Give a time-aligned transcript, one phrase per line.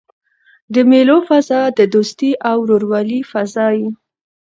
[0.73, 3.87] د مېلو فضا د دوستۍ او ورورولۍ فضا يي.